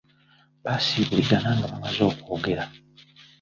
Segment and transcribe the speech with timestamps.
[0.63, 2.63] Basiibulagana nga bamaze okwogera.